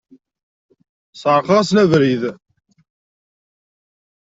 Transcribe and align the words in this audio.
Sεerqeɣ-asen 1.21 1.77
abrid. 1.83 2.23